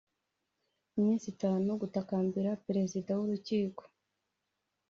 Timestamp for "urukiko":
3.25-3.83